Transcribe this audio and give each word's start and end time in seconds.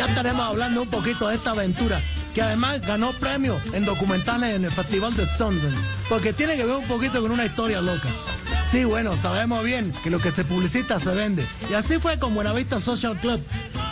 Ya 0.00 0.06
estaremos 0.06 0.46
hablando 0.46 0.80
un 0.80 0.88
poquito 0.88 1.28
de 1.28 1.34
esta 1.34 1.50
aventura, 1.50 2.00
que 2.34 2.40
además 2.40 2.80
ganó 2.80 3.12
premio 3.12 3.60
en 3.74 3.84
documentales 3.84 4.56
en 4.56 4.64
el 4.64 4.70
Festival 4.70 5.14
de 5.14 5.26
Sundance, 5.26 5.90
porque 6.08 6.32
tiene 6.32 6.56
que 6.56 6.64
ver 6.64 6.76
un 6.76 6.88
poquito 6.88 7.20
con 7.20 7.30
una 7.30 7.44
historia 7.44 7.82
loca. 7.82 8.08
Sí, 8.64 8.84
bueno, 8.84 9.14
sabemos 9.18 9.62
bien 9.62 9.92
que 10.02 10.08
lo 10.08 10.18
que 10.18 10.30
se 10.30 10.42
publicita 10.42 10.98
se 10.98 11.10
vende. 11.14 11.46
Y 11.68 11.74
así 11.74 11.98
fue 11.98 12.18
con 12.18 12.34
Buenavista 12.34 12.80
Social 12.80 13.20
Club. 13.20 13.42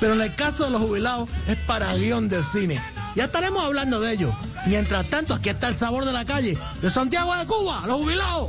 Pero 0.01 0.15
en 0.15 0.23
el 0.23 0.34
caso 0.34 0.65
de 0.65 0.71
los 0.71 0.81
jubilados 0.81 1.29
es 1.47 1.57
para 1.67 1.95
guion 1.95 2.31
de 2.31 2.43
cine. 2.43 2.81
Ya 3.15 3.25
estaremos 3.25 3.62
hablando 3.62 4.01
de 4.01 4.15
ello. 4.15 4.34
Mientras 4.65 5.11
tanto, 5.11 5.34
aquí 5.34 5.51
está 5.51 5.69
el 5.69 5.77
sabor 5.77 6.06
de 6.06 6.15
la 6.15 6.25
calle 6.25 6.56
de 6.81 6.89
Santiago 6.89 7.34
de 7.37 7.45
Cuba, 7.45 7.83
los 7.87 7.98
jubilados. 7.98 8.48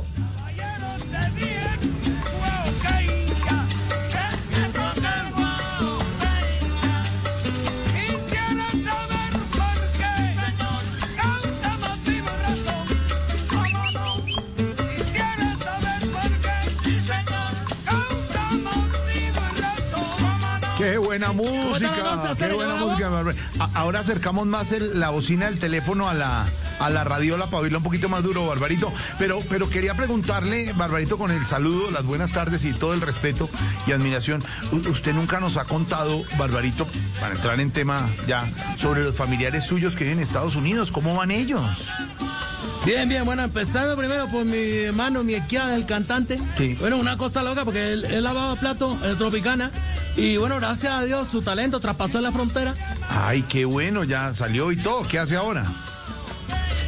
Qué 20.80 20.98
buena 20.98 21.32
música, 21.32 22.34
qué 22.38 22.52
buena 22.54 22.74
música. 22.76 23.10
Ahora 23.74 24.00
acercamos 24.00 24.46
más 24.46 24.72
el- 24.72 24.98
la 24.98 25.10
bocina 25.10 25.46
del 25.46 25.58
teléfono 25.58 26.08
a 26.08 26.14
la 26.14 26.46
a 26.78 26.88
la 26.88 27.04
radiola 27.04 27.44
para 27.50 27.58
oírla 27.64 27.76
un 27.76 27.84
poquito 27.84 28.08
más 28.08 28.22
duro, 28.22 28.46
Barbarito. 28.46 28.90
Pero 29.18 29.40
pero 29.50 29.68
quería 29.68 29.94
preguntarle, 29.94 30.72
Barbarito, 30.72 31.18
con 31.18 31.30
el 31.30 31.44
saludo, 31.44 31.90
las 31.90 32.04
buenas 32.04 32.32
tardes 32.32 32.64
y 32.64 32.72
todo 32.72 32.94
el 32.94 33.02
respeto 33.02 33.50
y 33.86 33.92
admiración. 33.92 34.42
Usted 34.72 35.12
nunca 35.12 35.40
nos 35.40 35.58
ha 35.58 35.66
contado, 35.66 36.24
Barbarito, 36.38 36.88
para 37.20 37.34
entrar 37.34 37.60
en 37.60 37.70
tema 37.70 38.08
ya, 38.26 38.48
sobre 38.78 39.02
los 39.02 39.14
familiares 39.14 39.64
suyos 39.64 39.94
que 39.94 40.04
viven 40.04 40.18
en 40.20 40.22
Estados 40.24 40.56
Unidos. 40.56 40.90
¿Cómo 40.90 41.14
van 41.14 41.30
ellos? 41.30 41.90
Bien, 42.86 43.08
bien, 43.08 43.24
bueno, 43.24 43.42
empezando 43.42 43.96
primero 43.96 44.26
por 44.28 44.44
mi 44.44 44.56
hermano, 44.84 45.22
mi 45.22 45.34
esquiada, 45.34 45.74
el 45.76 45.84
cantante. 45.86 46.40
Sí. 46.56 46.76
Bueno, 46.80 46.96
una 46.96 47.16
cosa 47.16 47.42
loca 47.42 47.64
porque 47.64 47.92
él, 47.92 48.04
él 48.06 48.24
lavaba 48.24 48.56
platos 48.56 48.96
en 49.02 49.16
Tropicana 49.18 49.70
y 50.16 50.38
bueno, 50.38 50.56
gracias 50.56 50.92
a 50.92 51.04
Dios 51.04 51.28
su 51.30 51.42
talento 51.42 51.78
traspasó 51.78 52.20
la 52.20 52.32
frontera. 52.32 52.74
Ay, 53.08 53.42
qué 53.42 53.64
bueno, 53.64 54.02
ya 54.04 54.32
salió 54.34 54.72
y 54.72 54.76
todo. 54.76 55.02
¿Qué 55.06 55.18
hace 55.18 55.36
ahora? 55.36 55.64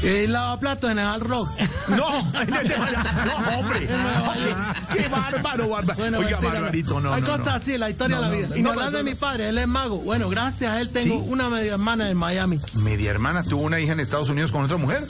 Y 0.03 0.27
lava 0.27 0.59
platos 0.59 0.91
en 0.91 0.99
el 0.99 1.07
Hard 1.07 1.23
Rock. 1.23 1.51
No, 1.89 2.09
en 2.41 2.55
el 2.55 2.69
de 2.69 2.77
no, 2.77 3.59
hombre. 3.59 3.89
Qué 4.97 5.09
bárbaro, 5.09 5.69
bárbaro. 5.69 5.99
Bueno, 5.99 6.19
Oiga, 6.19 6.31
mentira, 6.39 6.53
Barbarito, 6.61 7.01
no. 7.01 7.13
Hay 7.13 7.23
no, 7.23 7.27
cosas 7.29 7.47
no. 7.47 7.53
así, 7.53 7.77
la 7.77 7.91
historia 7.91 8.17
No, 8.17 8.23
de 8.23 8.29
la 8.29 8.35
vida. 8.47 8.57
y 8.57 8.63
no, 8.63 8.71
hablar 8.71 8.93
de 8.93 9.03
mi 9.03 9.17
padre, 9.17 9.49
él 9.49 9.59
es 9.59 9.67
mago. 9.67 9.99
Bueno, 9.99 10.29
gracias 10.29 10.71
a 10.71 10.81
él 10.81 10.91
tengo 10.91 11.17
¿Sí? 11.17 11.25
una 11.27 11.49
media 11.51 11.73
hermana 11.73 12.09
en 12.09 12.17
Miami. 12.17 12.61
Media 12.75 13.11
hermana 13.11 13.43
tuvo 13.43 13.63
una 13.63 13.81
hija 13.81 13.93
en 13.95 14.01
Estados 14.01 14.29
Unidos 14.29 14.53
con 14.53 14.65
otra 14.65 14.77
mujer. 14.77 15.09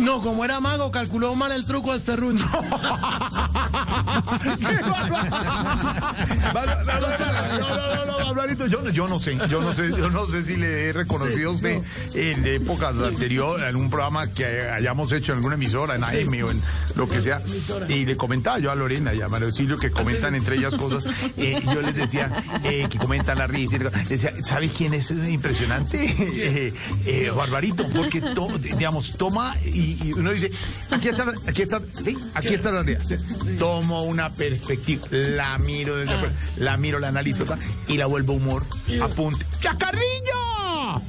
No, 0.00 0.22
como 0.22 0.44
era 0.44 0.60
mago, 0.60 0.90
calculó 0.90 1.34
mal 1.34 1.52
el 1.52 1.64
truco 1.64 1.92
del 1.92 2.00
serrucho. 2.00 2.46
Barbarito, 8.24 8.66
yo, 8.66 8.88
yo 8.90 9.08
no 9.08 9.18
sé, 9.18 9.36
yo 9.48 9.60
no 9.60 9.72
sé, 9.72 9.88
yo 9.90 10.08
no 10.10 10.26
sé 10.26 10.44
si 10.44 10.56
le 10.56 10.88
he 10.88 10.92
reconocido 10.92 11.50
a 11.52 11.56
Sí, 11.56 11.66
usted 11.66 11.82
en 12.14 12.46
épocas 12.46 12.96
anteriores, 13.00 13.62
en 13.62 13.68
algún 13.68 13.90
programa 13.90 14.28
que 14.32 14.44
hayamos 14.70 15.10
hecho 15.12 15.32
en 15.32 15.38
alguna 15.38 15.54
emisora, 15.56 15.94
en 15.96 16.04
AM 16.04 16.44
o 16.44 16.50
en 16.50 16.62
lo 16.94 17.08
que 17.08 17.20
sea, 17.20 17.42
y 17.88 18.04
le 18.04 18.16
comentaba 18.16 18.58
yo 18.58 18.70
a 18.70 18.74
Lorena 18.74 19.12
y 19.14 19.20
a 19.22 19.28
Mario 19.28 19.48
Auxilio 19.48 19.78
que 19.78 19.90
comentan 19.90 20.34
entre 20.34 20.56
ellas 20.56 20.74
cosas, 20.76 21.06
eh, 21.36 21.60
yo 21.64 21.80
les 21.80 21.94
decía 21.94 22.30
eh, 22.62 22.86
que 22.88 22.98
comentan 22.98 23.38
la 23.38 23.46
risa, 23.46 23.78
decía, 24.08 24.32
¿sabe 24.44 24.68
quién 24.70 24.94
es 24.94 25.10
impresionante? 25.10 25.98
Eh, 26.00 26.74
eh, 27.06 27.30
Barbarito, 27.34 27.88
porque 27.88 28.20
to- 28.20 28.58
digamos, 28.58 29.14
toma 29.16 29.56
y, 29.64 30.08
y 30.08 30.12
uno 30.12 30.30
dice, 30.32 30.50
aquí 30.90 31.08
está, 31.08 31.32
aquí 31.46 31.62
está, 31.62 31.80
sí, 32.02 32.16
aquí 32.34 32.54
está 32.54 32.70
la 32.70 32.82
realidad. 32.82 33.18
Tomo 33.70 34.02
una 34.02 34.30
perspectiva, 34.30 35.06
la 35.12 35.56
miro 35.56 35.94
desde 35.94 36.12
la 36.56 36.76
miro, 36.76 36.98
la 36.98 37.06
analizo 37.06 37.44
y 37.86 37.96
la 37.98 38.06
vuelvo 38.06 38.32
humor, 38.32 38.66
apunte. 39.00 39.46
¡Chacarrillo! 39.60 41.00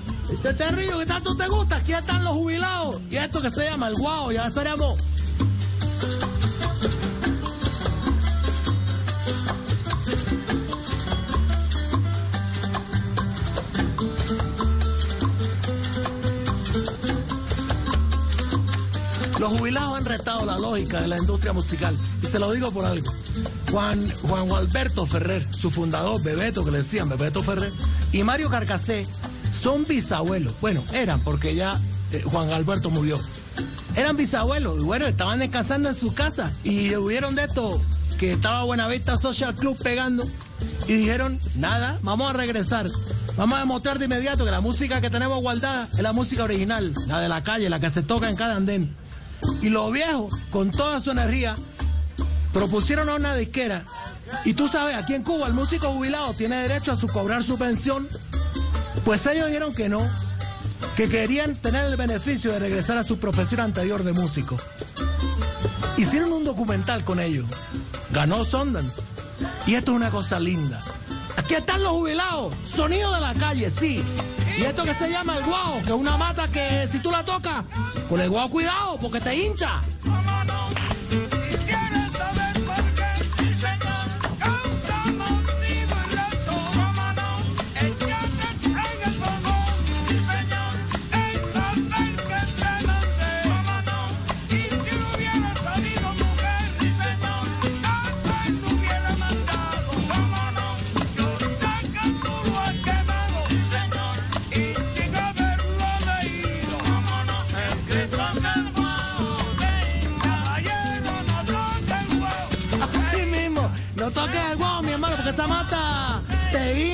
Chacharrillo, 0.43 0.99
que 0.99 1.07
tanto 1.07 1.35
te 1.35 1.47
gusta, 1.47 1.77
aquí 1.77 1.93
están 1.93 2.23
los 2.23 2.33
jubilados. 2.33 3.01
Y 3.09 3.17
esto 3.17 3.41
que 3.41 3.49
se 3.49 3.65
llama 3.65 3.87
el 3.87 3.95
guau, 3.95 4.31
ya 4.31 4.51
seremos. 4.51 4.95
Los 19.41 19.57
jubilados 19.57 19.97
han 19.97 20.05
retado 20.05 20.45
la 20.45 20.59
lógica 20.59 21.01
de 21.01 21.07
la 21.07 21.17
industria 21.17 21.51
musical. 21.51 21.97
Y 22.21 22.27
se 22.27 22.37
lo 22.37 22.51
digo 22.51 22.71
por 22.71 22.85
algo. 22.85 23.11
Juan, 23.71 24.13
Juan 24.21 24.51
Alberto 24.51 25.07
Ferrer, 25.07 25.47
su 25.49 25.71
fundador, 25.71 26.21
Bebeto, 26.21 26.63
que 26.63 26.69
le 26.69 26.77
decían 26.77 27.09
Bebeto 27.09 27.41
Ferrer, 27.41 27.73
y 28.11 28.21
Mario 28.21 28.51
Carcasé 28.51 29.07
son 29.51 29.83
bisabuelos. 29.87 30.53
Bueno, 30.61 30.83
eran 30.93 31.21
porque 31.21 31.55
ya 31.55 31.81
eh, 32.11 32.21
Juan 32.23 32.51
Alberto 32.51 32.91
murió. 32.91 33.19
Eran 33.95 34.15
bisabuelos 34.15 34.79
y 34.79 34.83
bueno, 34.83 35.07
estaban 35.07 35.39
descansando 35.39 35.89
en 35.89 35.95
su 35.95 36.13
casa 36.13 36.51
y 36.63 36.93
hubieron 36.93 37.33
de 37.33 37.45
esto 37.45 37.81
que 38.19 38.33
estaba 38.33 38.63
Buenavista 38.63 39.17
Social 39.17 39.55
Club 39.55 39.75
pegando 39.81 40.29
y 40.87 40.93
dijeron, 40.93 41.39
nada, 41.55 41.97
vamos 42.03 42.29
a 42.29 42.33
regresar. 42.33 42.91
Vamos 43.35 43.57
a 43.57 43.61
demostrar 43.61 43.97
de 43.97 44.05
inmediato 44.05 44.45
que 44.45 44.51
la 44.51 44.61
música 44.61 45.01
que 45.01 45.09
tenemos 45.09 45.41
guardada 45.41 45.89
es 45.93 45.99
la 46.03 46.13
música 46.13 46.43
original, 46.43 46.93
la 47.07 47.19
de 47.19 47.27
la 47.27 47.43
calle, 47.43 47.71
la 47.71 47.79
que 47.79 47.89
se 47.89 48.03
toca 48.03 48.29
en 48.29 48.35
cada 48.35 48.55
andén. 48.55 49.00
Y 49.61 49.69
los 49.69 49.91
viejos, 49.91 50.33
con 50.49 50.71
toda 50.71 50.99
su 50.99 51.11
energía, 51.11 51.55
propusieron 52.53 53.09
a 53.09 53.15
una 53.15 53.35
disquera. 53.35 53.85
Y 54.45 54.53
tú 54.53 54.67
sabes, 54.67 54.95
aquí 54.95 55.13
en 55.13 55.23
Cuba 55.23 55.47
el 55.47 55.53
músico 55.53 55.91
jubilado 55.91 56.33
tiene 56.33 56.55
derecho 56.55 56.93
a 56.93 56.95
su 56.95 57.07
cobrar 57.07 57.43
su 57.43 57.57
pensión. 57.57 58.07
Pues 59.05 59.25
ellos 59.25 59.47
dijeron 59.47 59.73
que 59.73 59.89
no, 59.89 60.07
que 60.95 61.09
querían 61.09 61.55
tener 61.55 61.85
el 61.85 61.95
beneficio 61.95 62.51
de 62.51 62.59
regresar 62.59 62.97
a 62.97 63.03
su 63.03 63.19
profesión 63.19 63.61
anterior 63.61 64.03
de 64.03 64.13
músico. 64.13 64.57
Hicieron 65.97 66.31
un 66.33 66.43
documental 66.43 67.03
con 67.03 67.19
ellos. 67.19 67.45
Ganó 68.11 68.43
Sundance. 68.43 69.01
Y 69.67 69.75
esto 69.75 69.91
es 69.91 69.97
una 69.97 70.11
cosa 70.11 70.39
linda. 70.39 70.81
Aquí 71.37 71.53
están 71.53 71.83
los 71.83 71.91
jubilados. 71.91 72.53
Sonido 72.67 73.13
de 73.13 73.21
la 73.21 73.33
calle, 73.33 73.69
sí. 73.69 74.03
Y 74.57 74.63
esto 74.63 74.83
que 74.83 74.93
se 74.93 75.09
llama 75.09 75.37
el 75.37 75.43
guau, 75.43 75.81
que 75.81 75.89
es 75.89 75.95
una 75.95 76.17
mata 76.17 76.47
que 76.47 76.87
si 76.87 76.99
tú 76.99 77.11
la 77.11 77.23
tocas, 77.23 77.63
con 78.09 78.19
el 78.19 78.29
guau 78.29 78.49
cuidado, 78.49 78.97
porque 78.99 79.19
te 79.19 79.35
hincha. 79.35 79.81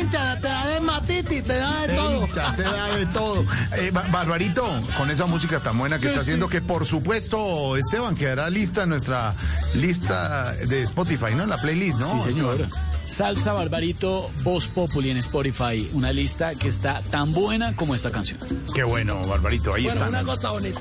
Hincha, 0.08 0.40
te 0.40 0.48
da 0.48 0.68
dermatitis, 0.68 1.44
te 1.44 1.58
da 1.58 1.82
de 1.82 1.88
Te 1.88 1.96
todo. 1.96 2.22
hincha, 2.28 2.56
te 2.56 2.64
da 2.64 2.98
de 2.98 3.06
todo. 3.08 3.46
Eh, 3.78 3.92
Ba- 3.92 4.06
Barbarito, 4.10 4.66
con 4.98 5.12
esa 5.12 5.26
música 5.26 5.60
tan 5.60 5.78
buena 5.78 5.98
que 5.98 6.04
Sí, 6.04 6.08
está 6.08 6.22
haciendo, 6.22 6.48
sí. 6.48 6.54
que 6.54 6.62
por 6.62 6.86
supuesto, 6.86 7.76
Esteban, 7.78 8.16
quedará 8.16 8.50
lista 8.50 8.84
en 8.84 8.90
nuestra 8.90 9.36
lista 9.74 10.54
de 10.54 10.84
Spotify, 10.84 11.36
¿no? 11.36 11.44
En 11.44 11.50
la 11.50 11.58
playlist, 11.62 12.00
¿no? 12.00 12.08
Sí, 12.24 12.32
señor. 12.32 12.68
Salsa 13.08 13.54
Barbarito 13.54 14.30
Voz 14.44 14.68
Populi 14.68 15.10
en 15.10 15.18
Spotify. 15.18 15.90
Una 15.94 16.12
lista 16.12 16.54
que 16.56 16.68
está 16.68 17.02
tan 17.10 17.34
buena 17.34 17.76
como 17.76 17.96
esta 17.96 18.12
canción. 18.12 18.40
Qué 18.76 18.84
bueno, 18.84 19.26
Barbarito, 19.26 19.74
ahí 19.74 19.86
Bueno, 19.86 20.06
está. 20.06 20.10
una 20.10 20.24
cosa 20.24 20.52
bonita. 20.52 20.80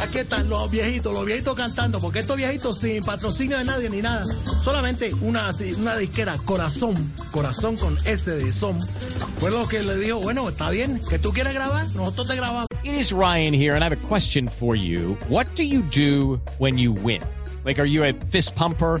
Aquí 0.00 0.18
están 0.18 0.48
los 0.48 0.70
viejitos, 0.70 1.12
los 1.12 1.24
viejitos 1.24 1.54
cantando, 1.56 2.00
porque 2.00 2.18
estos 2.20 2.36
viejitos 2.36 2.78
sin 2.78 3.02
patrocinio 3.02 3.56
de 3.58 3.64
nadie 3.64 3.88
ni 3.88 4.02
nada, 4.02 4.24
solamente 4.62 5.14
una, 5.22 5.50
una 5.78 5.96
disquera, 5.96 6.36
Corazón, 6.44 7.10
Corazón 7.30 7.76
con 7.76 7.96
S 8.06 8.30
de 8.30 8.52
Son, 8.52 8.78
fue 9.38 9.50
lo 9.50 9.66
que 9.66 9.82
le 9.82 9.96
dijo, 9.96 10.20
bueno, 10.20 10.48
está 10.50 10.70
bien, 10.70 11.00
que 11.08 11.18
tú 11.18 11.32
quieres 11.32 11.54
grabar, 11.54 11.88
nosotros 11.94 12.28
te 12.28 12.36
grabamos. 12.36 12.66
It 12.84 12.92
is 12.92 13.10
Ryan 13.10 13.54
here, 13.54 13.74
and 13.74 13.82
I 13.82 13.86
have 13.86 13.92
a 13.98 14.08
question 14.08 14.46
for 14.48 14.76
you. 14.76 15.16
What 15.30 15.46
do 15.56 15.62
you 15.64 15.82
do 15.90 16.40
when 16.58 16.76
you 16.76 16.92
win? 16.92 17.22
Like, 17.64 17.80
are 17.80 17.86
you 17.88 18.04
a 18.04 18.12
fist 18.30 18.54
pumper? 18.54 19.00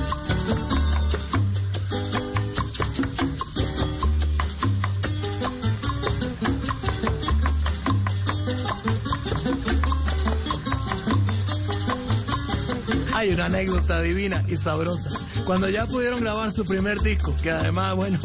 Hay 13.21 13.29
una 13.29 13.45
anécdota 13.45 14.01
divina 14.01 14.43
y 14.47 14.57
sabrosa. 14.57 15.11
Cuando 15.45 15.69
ya 15.69 15.85
pudieron 15.85 16.21
grabar 16.21 16.51
su 16.51 16.65
primer 16.65 17.01
disco, 17.01 17.35
que 17.43 17.51
además, 17.51 17.95
bueno, 17.95 18.17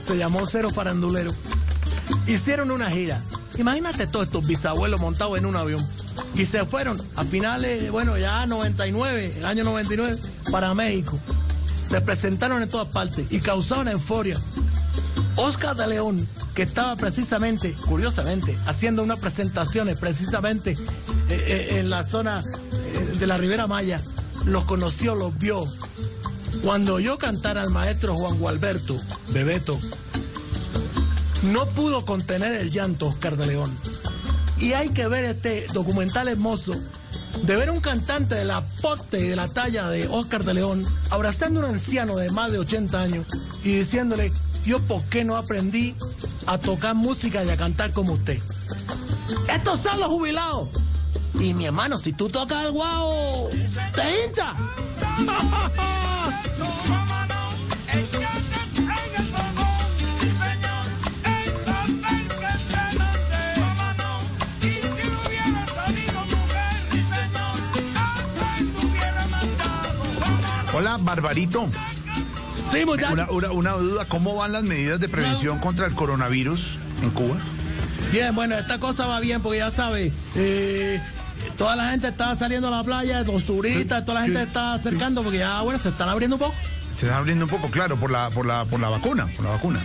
se 0.00 0.16
llamó 0.16 0.46
Cero 0.46 0.70
Farandulero, 0.72 1.34
hicieron 2.28 2.70
una 2.70 2.88
gira. 2.88 3.24
Imagínate 3.58 4.06
todos 4.06 4.26
estos 4.26 4.46
bisabuelos 4.46 5.00
montados 5.00 5.36
en 5.36 5.46
un 5.46 5.56
avión. 5.56 5.84
Y 6.36 6.44
se 6.44 6.64
fueron 6.64 7.04
a 7.16 7.24
finales, 7.24 7.90
bueno, 7.90 8.16
ya 8.18 8.46
99, 8.46 9.34
el 9.38 9.44
año 9.46 9.64
99, 9.64 10.16
para 10.52 10.72
México. 10.74 11.18
Se 11.82 12.00
presentaron 12.00 12.62
en 12.62 12.68
todas 12.68 12.86
partes 12.86 13.26
y 13.30 13.40
causaron 13.40 13.88
euforia. 13.88 14.40
Oscar 15.34 15.74
de 15.74 15.88
León, 15.88 16.28
que 16.54 16.62
estaba 16.62 16.94
precisamente, 16.94 17.72
curiosamente, 17.84 18.56
haciendo 18.66 19.02
unas 19.02 19.18
presentaciones 19.18 19.98
precisamente 19.98 20.70
eh, 20.70 20.78
eh, 21.28 21.68
en 21.80 21.90
la 21.90 22.04
zona 22.04 22.44
eh, 22.72 23.16
de 23.18 23.26
la 23.26 23.38
Ribera 23.38 23.66
Maya, 23.66 24.04
los 24.46 24.64
conoció, 24.64 25.14
los 25.14 25.36
vio. 25.38 25.66
Cuando 26.62 26.94
oyó 26.94 27.18
cantar 27.18 27.58
al 27.58 27.70
maestro 27.70 28.16
Juan 28.16 28.38
Gualberto, 28.38 28.96
Bebeto, 29.28 29.78
no 31.42 31.66
pudo 31.66 32.06
contener 32.06 32.54
el 32.54 32.70
llanto 32.70 33.08
Oscar 33.08 33.36
de 33.36 33.46
León. 33.46 33.78
Y 34.58 34.72
hay 34.72 34.88
que 34.90 35.06
ver 35.06 35.24
este 35.24 35.66
documental 35.74 36.28
hermoso 36.28 36.74
de 37.42 37.56
ver 37.56 37.70
un 37.70 37.80
cantante 37.80 38.34
del 38.36 38.50
aporte 38.50 39.20
y 39.20 39.28
de 39.28 39.36
la 39.36 39.48
talla 39.48 39.88
de 39.90 40.08
Oscar 40.08 40.44
de 40.44 40.54
León 40.54 40.86
abrazando 41.10 41.60
a 41.60 41.64
un 41.64 41.74
anciano 41.74 42.16
de 42.16 42.30
más 42.30 42.50
de 42.50 42.58
80 42.58 43.00
años 43.00 43.26
y 43.62 43.72
diciéndole, 43.72 44.32
yo 44.64 44.80
por 44.80 45.02
qué 45.04 45.24
no 45.24 45.36
aprendí 45.36 45.94
a 46.46 46.58
tocar 46.58 46.94
música 46.94 47.44
y 47.44 47.50
a 47.50 47.56
cantar 47.56 47.92
como 47.92 48.14
usted. 48.14 48.40
Estos 49.52 49.80
son 49.80 50.00
los 50.00 50.08
jubilados. 50.08 50.68
Y 51.38 51.52
mi 51.52 51.66
hermano, 51.66 51.98
si 51.98 52.12
tú 52.12 52.30
tocas 52.30 52.64
el 52.64 52.72
guau, 52.72 53.50
te 53.96 54.24
hincha. 54.26 54.54
Hola, 70.74 70.98
Barbarito. 71.00 71.68
Sí, 72.70 72.84
muchachos. 72.84 73.12
Una, 73.14 73.30
una- 73.30 73.52
una 73.52 73.70
duda, 73.72 74.04
¿cómo 74.06 74.34
van 74.36 74.52
las 74.52 74.62
medidas 74.62 75.00
de 75.00 75.08
prevención 75.08 75.58
contra 75.58 75.86
el 75.86 75.94
coronavirus 75.94 76.78
en 77.02 77.10
Cuba? 77.10 77.36
Bien, 78.12 78.34
bueno, 78.34 78.56
esta 78.56 78.78
cosa 78.78 79.06
va 79.06 79.20
bien 79.20 79.40
porque 79.42 79.58
ya 79.58 79.70
sabes, 79.70 80.12
eh, 80.36 81.00
toda 81.56 81.76
la 81.76 81.90
gente 81.90 82.08
está 82.08 82.34
saliendo 82.36 82.68
a 82.68 82.70
la 82.70 82.84
playa, 82.84 83.22
los 83.22 83.44
turistas, 83.44 84.04
toda 84.04 84.20
la 84.20 84.26
gente 84.26 84.42
está 84.42 84.74
acercando 84.74 85.22
porque 85.22 85.38
ya, 85.38 85.60
bueno, 85.62 85.80
se 85.82 85.88
están 85.90 86.08
abriendo 86.08 86.36
un 86.36 86.40
poco. 86.40 86.54
Se 86.96 87.06
están 87.06 87.18
abriendo 87.18 87.44
un 87.44 87.50
poco, 87.50 87.68
claro, 87.70 87.96
por 87.96 88.10
la, 88.10 88.30
por 88.30 88.46
la, 88.46 88.64
por 88.64 88.80
la 88.80 88.88
vacuna, 88.88 89.26
por 89.36 89.44
la 89.44 89.50
vacuna. 89.52 89.80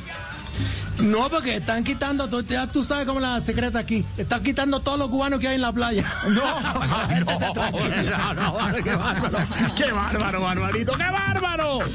No, 1.00 1.30
porque 1.30 1.56
están 1.56 1.84
quitando, 1.84 2.30
tú- 2.30 2.44
ya 2.44 2.68
tú 2.68 2.84
sabes 2.84 3.06
cómo 3.08 3.20
es 3.20 3.24
la 3.24 3.42
secreta 3.42 3.80
aquí, 3.80 4.06
están 4.18 4.44
quitando 4.44 4.82
todos 4.82 5.00
los 5.00 5.10
cubanos 5.10 5.40
que 5.40 5.48
hay 5.48 5.56
en 5.56 5.62
la 5.62 5.72
playa. 5.72 6.04
No, 6.30 6.42
No, 6.62 8.34
no, 8.34 8.70
no, 8.70 8.84
qué 8.84 8.96
bárbaro. 8.96 9.38
Qué 9.76 9.92
bárbaro, 9.92 10.42
Barbarito, 10.42 10.92
qué 10.94 11.04
bárbaro. 11.12 11.80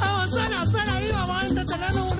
Vamos, 0.00 0.30
suena, 0.30 0.64
suena 0.66 0.94
ahí, 0.96 1.10
vamos 1.12 1.42
a 1.42 1.46
entretenernos 1.46 2.12
un 2.12 2.18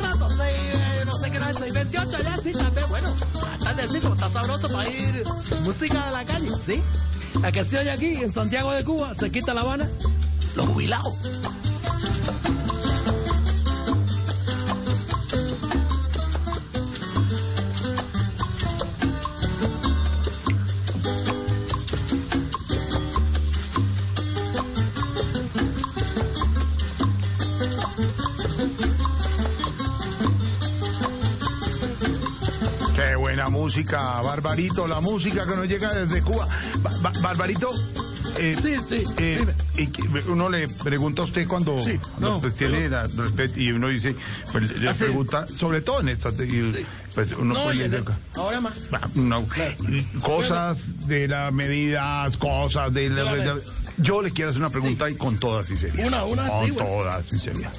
628 2.08 2.22
ya, 2.22 2.42
sí, 2.42 2.52
también, 2.52 2.88
bueno, 2.88 3.16
tardecito, 3.62 4.12
está 4.14 4.30
sabroso 4.30 4.68
para 4.68 4.88
ir 4.88 5.24
música 5.62 6.06
de 6.06 6.12
la 6.12 6.24
calle, 6.24 6.50
¿sí? 6.64 6.82
La 7.40 7.52
que 7.52 7.64
se 7.64 7.78
oye 7.78 7.90
aquí, 7.90 8.14
en 8.16 8.30
Santiago 8.30 8.72
de 8.72 8.84
Cuba, 8.84 9.14
se 9.14 9.30
quita 9.30 9.54
La 9.54 9.60
Habana, 9.62 9.88
los 10.54 10.66
jubilados. 10.66 11.14
Música, 33.74 34.20
Barbarito, 34.20 34.88
la 34.88 35.00
música 35.00 35.46
que 35.46 35.54
nos 35.54 35.68
llega 35.68 35.94
desde 35.94 36.22
Cuba. 36.22 36.48
Ba- 36.82 36.90
ba- 37.02 37.12
Barbarito, 37.22 37.70
eh, 38.36 38.56
Sí, 38.60 38.74
sí, 38.88 39.04
eh, 39.16 39.46
uno 40.26 40.48
le 40.48 40.66
pregunta 40.66 41.22
a 41.22 41.24
usted 41.26 41.46
cuando, 41.46 41.80
Sí, 41.80 41.92
no, 42.18 42.40
pues, 42.40 42.56
tiene 42.56 42.88
la 42.88 43.06
respeto 43.06 43.60
y 43.60 43.70
uno 43.70 43.86
dice, 43.86 44.16
pues, 44.50 44.76
le 44.76 44.88
Ah, 44.88 44.92
sí. 44.92 45.04
pregunta, 45.04 45.46
sobre 45.54 45.82
todo 45.82 46.00
en 46.00 46.08
estas, 46.08 46.34
pues 47.14 47.30
uno 47.38 47.54
No, 47.54 47.70
el- 47.70 48.04
ahora 48.34 48.60
más. 48.60 48.72
"Ah, 48.92 49.08
no, 49.14 49.46
cosas 50.20 51.06
de 51.06 51.28
las 51.28 51.52
medidas, 51.52 52.36
cosas 52.38 52.92
de 52.92 53.08
la. 53.08 53.56
Yo 53.98 54.22
le 54.22 54.30
quiero 54.32 54.50
hacer 54.50 54.60
una 54.62 54.70
pregunta 54.70 55.08
y 55.10 55.14
con 55.14 55.38
toda 55.38 55.62
sinceridad. 55.62 56.06
Una, 56.06 56.24
una, 56.24 56.46
con 56.46 56.64
sí, 56.66 56.70
bueno. 56.72 56.88
toda 56.88 57.22
sinceridad. 57.22 57.70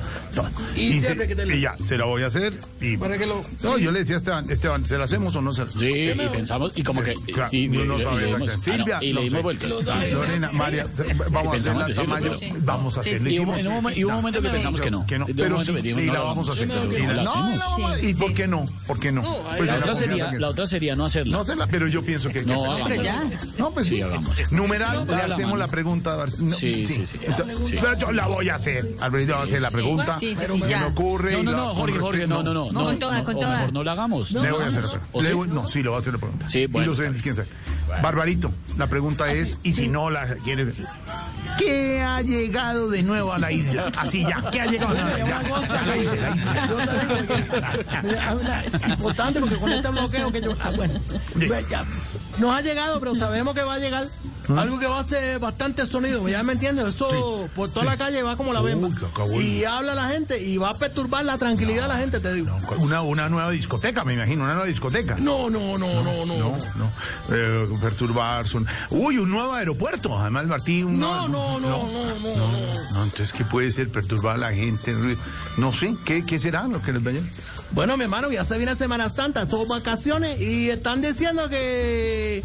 Y 0.75 0.93
se- 0.99 1.05
siempre 1.07 1.27
que 1.27 1.35
te 1.35 1.45
lo- 1.45 1.55
y 1.55 1.61
ya, 1.61 1.75
se 1.83 1.97
la 1.97 2.05
voy 2.05 2.23
a 2.23 2.27
hacer 2.27 2.53
y 2.79 2.97
Para 2.97 3.17
que 3.17 3.25
lo- 3.25 3.43
no, 3.63 3.77
yo 3.77 3.91
le 3.91 3.99
decía 3.99 4.15
a 4.15 4.19
Esteban, 4.19 4.49
Esteban, 4.49 4.85
¿se 4.85 4.97
la 4.97 5.05
hacemos 5.05 5.35
o 5.35 5.41
no 5.41 5.53
se 5.53 5.65
la 5.65 5.71
Sí, 5.71 5.87
y 5.87 6.13
pensamos, 6.29 6.71
y 6.75 6.83
como 6.83 7.01
que. 7.03 7.13
Claro, 7.33 7.49
y, 7.51 7.65
y- 7.65 7.67
no, 7.67 7.85
no 7.85 7.97
y- 7.97 8.01
y 8.01 8.03
sabe 8.03 8.21
le 8.21 8.27
dimos- 8.27 8.41
exactamente. 8.49 8.93
ah, 8.93 8.99
Silvia, 8.99 9.09
y 9.09 9.13
le 9.13 9.21
dimos 9.23 9.43
vueltas. 9.43 9.71
Lorena, 10.13 10.49
Maria, 10.53 10.87
vamos 11.29 11.53
a 11.53 11.57
hacerla 11.57 11.85
pero- 12.19 12.37
Vamos 12.61 12.97
a 12.97 12.99
hacerla. 13.01 13.29
Y 13.29 13.39
hubo, 13.39 13.51
un 13.51 14.13
momento 14.13 14.41
que 14.41 14.49
pensamos 14.49 14.81
que 14.81 14.91
no. 14.91 15.05
pero 15.35 15.59
sí, 15.63 15.71
y 15.81 16.05
la 16.07 16.21
vamos 16.21 16.49
a 16.49 16.51
hacer. 16.53 16.67
No 16.67 16.75
hacemos. 17.31 18.03
¿Y 18.03 18.13
por 18.15 18.33
qué 18.33 18.47
no? 18.47 18.65
¿Por 18.87 18.99
qué 18.99 19.11
no? 19.11 19.21
Pues 19.21 19.69
La 19.69 19.77
otra, 19.77 19.95
sería, 19.95 20.29
que- 20.31 20.39
la 20.39 20.49
otra 20.49 20.67
sería 20.67 20.95
no 20.95 21.05
hacerla. 21.05 21.35
No 21.37 21.41
hacerla, 21.41 21.67
pero 21.67 21.87
yo 21.87 22.03
pienso 22.03 22.29
que 22.29 22.39
hay 22.39 22.45
que 22.45 22.51
No, 22.53 22.71
hacerla. 22.73 23.11
hagámosla. 23.11 23.41
No, 23.57 23.71
pues 23.71 23.87
Sí, 23.87 23.95
sí. 23.95 24.01
hagamos. 24.01 24.35
Numeral, 24.51 25.07
le 25.07 25.15
hacemos 25.15 25.57
la 25.57 25.67
pregunta. 25.67 26.00
Bar- 26.03 26.39
no, 26.39 26.53
Sí, 26.53 26.85
sí, 26.87 27.05
sí. 27.07 27.19
Entonces, 27.21 27.69
Sí. 27.69 27.77
Pero 27.79 27.97
yo 27.97 28.11
la 28.11 28.27
voy 28.27 28.49
a 28.49 28.55
hacer. 28.55 28.95
Alberto 28.99 29.33
va 29.33 29.41
a 29.41 29.43
hacer 29.43 29.61
la 29.61 29.71
pregunta. 29.71 30.17
Sí, 30.19 30.35
sí, 30.35 30.45
sí, 30.47 30.75
me 30.75 30.85
ocurre. 30.85 31.31
No, 31.33 31.43
no, 31.43 31.51
no, 31.51 31.75
Jorge, 31.75 31.99
Jorge, 31.99 32.19
respeto, 32.21 32.43
no, 32.43 32.53
no, 32.53 32.71
no. 32.71 32.83
Con 32.83 32.93
no, 32.93 32.99
toda, 32.99 33.17
no, 33.19 33.25
con 33.25 33.35
toda. 33.35 33.57
mejor 33.57 33.73
no 33.73 33.83
la 33.83 33.91
hagamos. 33.93 34.31
Le 34.31 34.51
voy 34.51 34.63
a 34.63 34.67
hacer 34.67 34.83
la 34.83 34.89
pregunta. 35.21 35.53
No, 35.53 35.67
sí, 35.67 35.83
le 35.83 35.89
voy 35.89 35.97
a 35.97 36.01
hacer 36.01 36.13
la 36.13 36.19
pregunta. 36.19 36.47
Sí, 36.47 36.65
bueno, 36.67 36.85
y 36.85 36.89
los 36.89 36.99
oyentes, 36.99 37.21
quién 37.21 37.35
sabe. 37.35 37.47
Barbarito, 38.01 38.51
la 38.77 38.87
pregunta 38.87 39.31
es, 39.31 39.59
y 39.63 39.73
si 39.73 39.87
no 39.87 40.09
la 40.09 40.25
quieres... 40.43 40.81
¿Qué 41.57 42.01
ha 42.01 42.21
llegado 42.21 42.89
de 42.89 43.03
nuevo 43.03 43.33
a 43.33 43.37
la 43.37 43.51
isla? 43.51 43.91
Así 43.97 44.21
ya, 44.23 44.49
¿qué 44.51 44.61
ha 44.61 44.65
llegado 44.65 44.93
de 44.93 45.01
nuevo? 45.03 45.27
Ya, 45.27 45.41
ya 45.67 45.81
la 45.85 45.97
hice, 45.97 46.19
la 46.19 46.29
hice. 46.35 46.47
Importante 48.89 49.39
porque 49.39 49.55
con 49.57 49.71
este 49.71 49.89
bloqueo 49.89 50.31
que 50.31 50.41
yo. 50.41 50.55
ah, 50.61 50.71
bueno, 50.75 50.99
ya, 51.69 51.83
nos 52.39 52.55
ha 52.55 52.61
llegado, 52.61 52.99
pero 52.99 53.15
sabemos 53.15 53.53
que 53.53 53.63
va 53.63 53.75
a 53.75 53.79
llegar. 53.79 54.07
Algo 54.57 54.79
que 54.79 54.87
va 54.87 54.97
a 54.97 55.01
hacer 55.01 55.39
bastante 55.39 55.85
sonido, 55.85 56.27
¿ya 56.29 56.43
me 56.43 56.53
entiendes? 56.53 56.87
Eso 56.95 57.49
por 57.55 57.69
toda 57.69 57.85
la 57.85 57.97
calle 57.97 58.21
va 58.23 58.35
como 58.35 58.53
la 58.53 58.61
bemba. 58.61 58.89
Uy. 59.29 59.43
Y 59.45 59.63
habla 59.65 59.95
la 59.95 60.09
gente 60.09 60.41
y 60.41 60.57
va 60.57 60.69
a 60.71 60.77
perturbar 60.77 61.25
la 61.25 61.37
tranquilidad 61.37 61.83
de 61.83 61.87
la 61.89 61.97
gente, 61.97 62.19
te 62.19 62.33
digo. 62.33 62.55
Una, 62.79 63.01
una 63.01 63.29
nueva 63.29 63.51
discoteca, 63.51 64.03
me 64.03 64.13
imagino, 64.13 64.43
una 64.43 64.53
nueva 64.53 64.67
discoteca. 64.67 65.15
No, 65.19 65.49
no, 65.49 65.77
no, 65.77 66.03
no, 66.03 66.25
no. 66.25 66.25
No, 66.25 66.57
no. 66.75 66.91
Eh, 67.29 67.67
perturbar 67.81 68.47
son. 68.47 68.65
Uy, 68.89 69.17
un 69.17 69.29
nuevo 69.29 69.53
aeropuerto. 69.53 70.17
Además, 70.17 70.45
Martín. 70.47 70.85
un 70.85 70.99
No, 70.99 71.27
nuevo- 71.27 71.59
no, 71.59 71.59
no, 71.59 71.87
no, 71.91 72.15
no, 72.19 72.35
no. 72.37 72.91
No, 72.91 73.03
entonces, 73.03 73.33
¿qué 73.33 73.45
puede 73.45 73.71
ser? 73.71 73.89
Perturbar 73.91 74.35
a 74.35 74.39
la 74.39 74.53
gente. 74.53 74.95
No 75.57 75.73
sé, 75.73 75.95
¿qué, 76.05 76.25
qué 76.25 76.39
será 76.39 76.67
lo 76.67 76.81
que 76.81 76.93
les 76.93 77.03
vayan? 77.03 77.29
Bueno, 77.71 77.95
mi 77.95 78.03
hermano, 78.03 78.29
ya 78.31 78.43
se 78.43 78.57
viene 78.57 78.75
Semana 78.75 79.09
Santa, 79.09 79.49
son 79.49 79.67
vacaciones 79.67 80.41
y 80.41 80.69
están 80.69 81.01
diciendo 81.01 81.47
que 81.49 82.43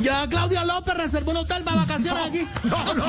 ya 0.00 0.26
Claudia 0.28 0.64
López 0.64 0.94
reservó 0.96 1.30
un 1.30 1.38
hotel 1.38 1.64
para 1.64 1.78
vacaciones 1.78 2.26
aquí. 2.26 2.48
No, 2.64 2.94
no. 2.94 3.04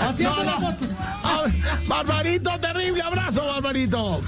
Haciendo 0.00 0.42
una 0.42 0.60
foto. 0.60 0.86
Barbarito, 1.86 2.50
terrible 2.60 3.02
abrazo, 3.02 3.46
Barbarito. 3.46 4.20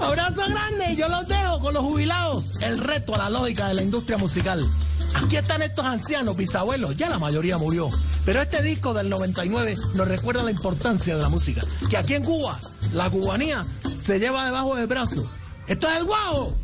Abrazo 0.00 0.42
grande 0.48 0.96
yo 0.96 1.08
los 1.08 1.26
dejo 1.28 1.60
con 1.60 1.74
los 1.74 1.82
jubilados. 1.82 2.52
El 2.60 2.78
reto 2.78 3.14
a 3.14 3.18
la 3.18 3.30
lógica 3.30 3.68
de 3.68 3.74
la 3.74 3.82
industria 3.82 4.18
musical. 4.18 4.66
Aquí 5.14 5.36
están 5.36 5.62
estos 5.62 5.84
ancianos, 5.84 6.36
bisabuelos, 6.36 6.96
ya 6.96 7.08
la 7.08 7.20
mayoría 7.20 7.56
murió. 7.56 7.90
Pero 8.24 8.42
este 8.42 8.62
disco 8.62 8.94
del 8.94 9.08
99 9.08 9.76
nos 9.94 10.08
recuerda 10.08 10.42
la 10.42 10.50
importancia 10.50 11.16
de 11.16 11.22
la 11.22 11.28
música. 11.28 11.62
Que 11.88 11.96
aquí 11.96 12.14
en 12.14 12.24
Cuba, 12.24 12.60
la 12.92 13.08
cubanía 13.10 13.64
se 13.94 14.18
lleva 14.18 14.44
debajo 14.44 14.74
del 14.74 14.88
brazo. 14.88 15.30
Esto 15.68 15.88
es 15.88 15.96
el 15.98 16.04
guau. 16.04 16.63